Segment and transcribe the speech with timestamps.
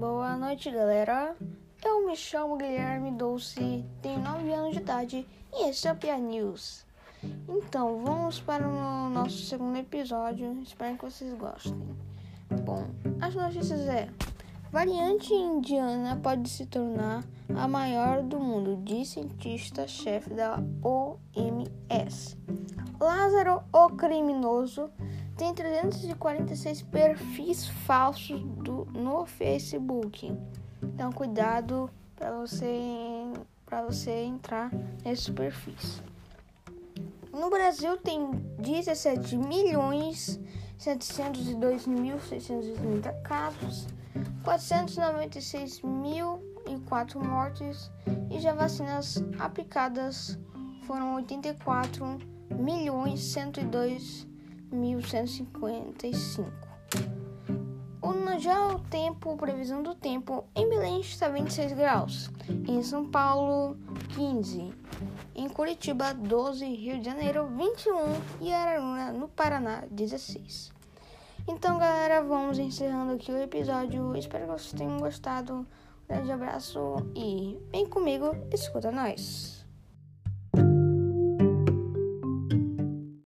[0.00, 1.36] noite, galera.
[1.84, 6.16] Eu me chamo Guilherme Dolce, tenho 9 anos de idade e esse é o Pia
[6.16, 6.86] News.
[7.46, 10.58] Então, vamos para o nosso segundo episódio.
[10.62, 11.96] Espero que vocês gostem.
[12.64, 12.86] Bom,
[13.20, 14.08] as notícias é:
[14.72, 17.22] variante indiana pode se tornar
[17.54, 22.38] a maior do mundo, diz cientista-chefe da OMS.
[22.98, 24.90] Lázaro, o criminoso,
[25.40, 30.36] tem 346 perfis falsos do, no Facebook.
[30.82, 33.24] Então, cuidado para você
[33.64, 34.70] para você entrar
[35.02, 36.02] nesses perfis.
[37.32, 40.38] No Brasil tem 17 milhões
[40.76, 43.86] 702 mil 630 casos,
[44.44, 47.90] 496 mil e 4 mortes
[48.30, 50.38] e já vacinas aplicadas
[50.86, 52.18] foram 84
[52.50, 54.28] milhões 102
[54.72, 56.50] 1155.
[58.02, 62.30] O, já o tempo, previsão do tempo, em Belém está 26 graus,
[62.66, 63.76] em São Paulo
[64.14, 64.72] 15,
[65.34, 67.94] em Curitiba 12, Rio de Janeiro 21
[68.40, 70.72] e Araruna no Paraná 16.
[71.46, 74.16] Então, galera, vamos encerrando aqui o episódio.
[74.16, 75.54] Espero que vocês tenham gostado.
[75.54, 75.66] Um
[76.08, 79.59] grande abraço e vem comigo, escuta nós.